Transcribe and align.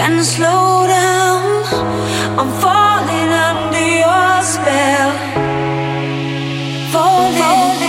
Can 0.00 0.24
slow 0.24 0.86
down. 0.86 1.62
I'm 2.40 2.50
falling 2.62 3.30
under 3.48 3.86
your 4.00 4.42
spell. 4.42 5.12
Falling. 6.90 7.36
falling. 7.38 7.80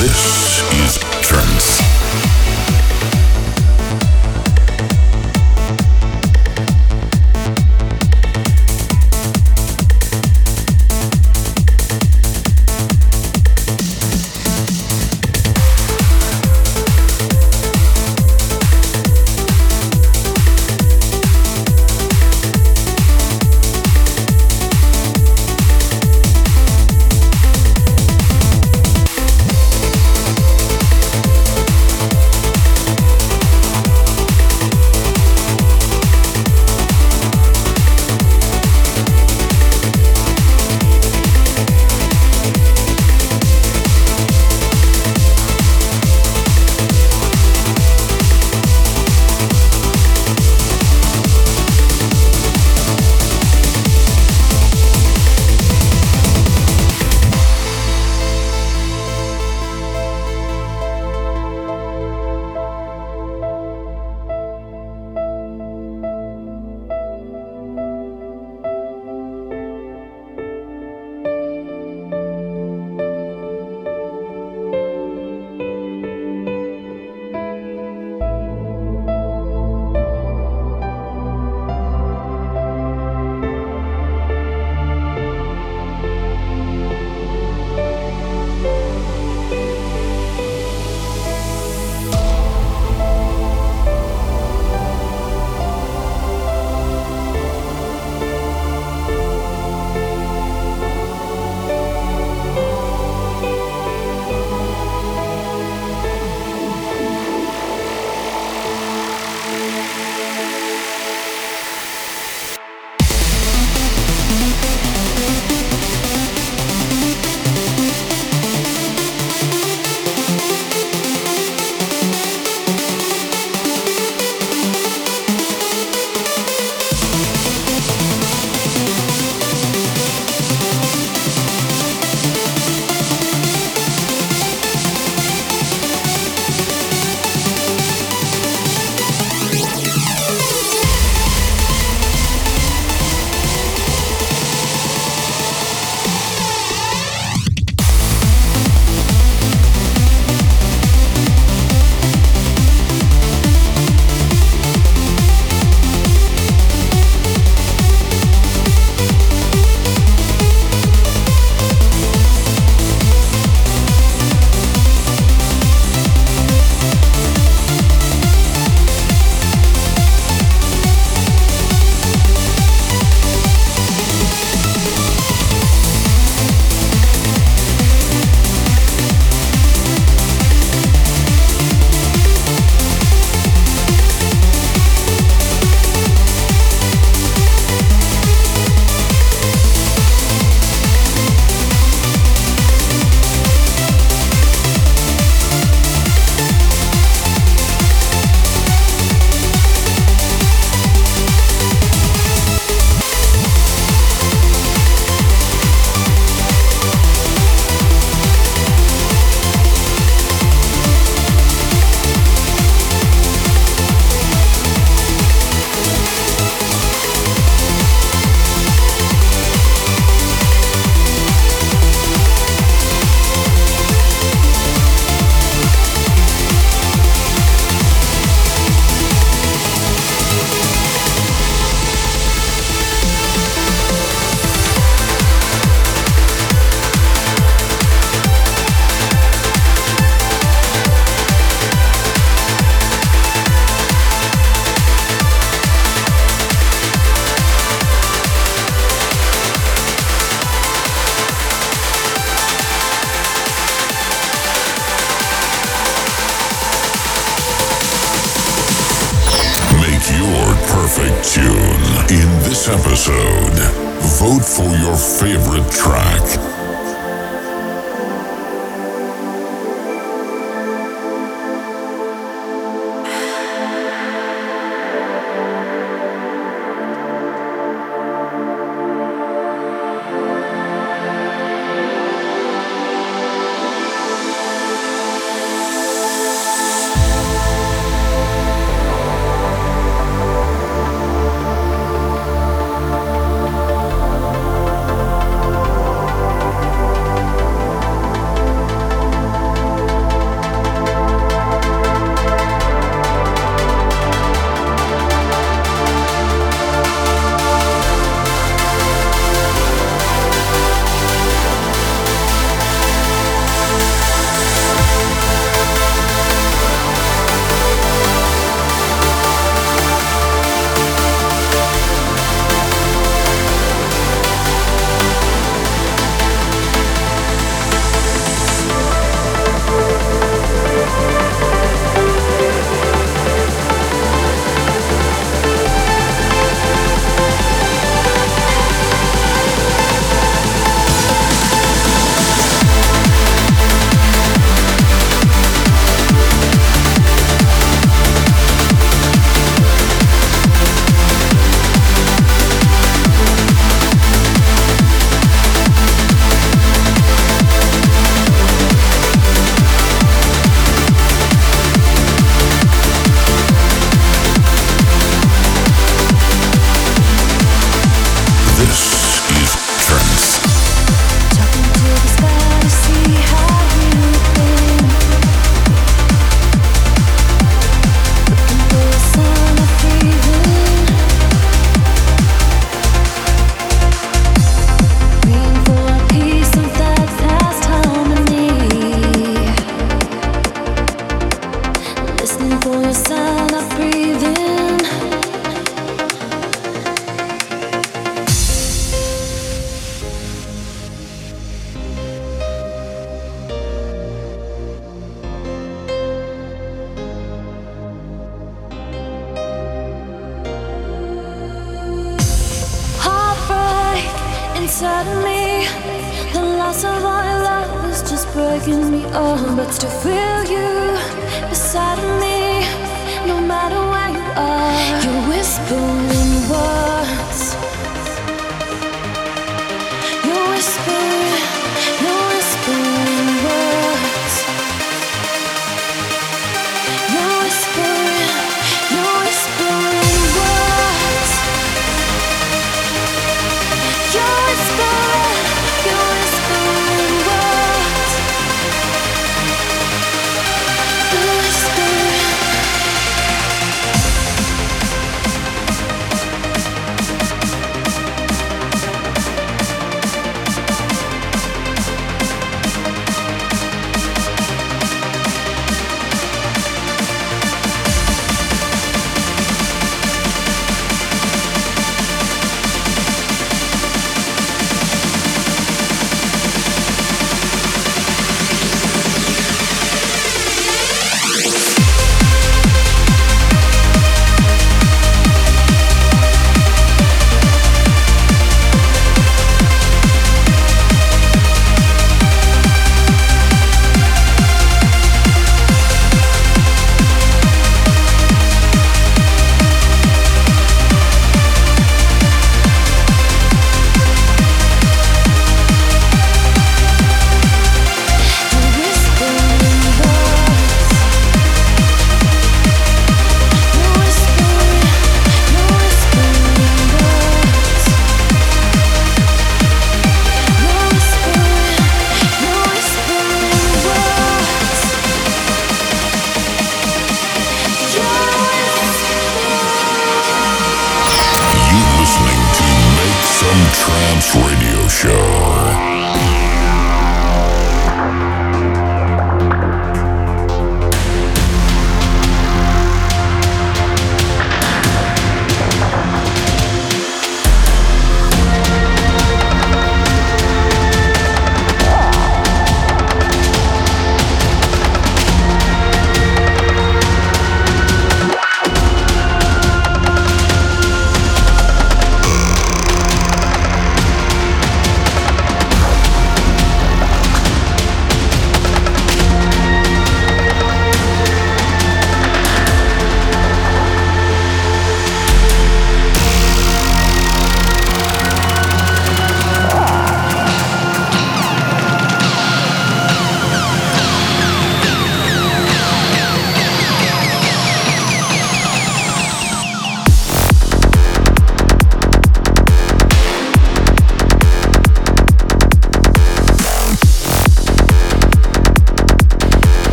This 0.00 0.39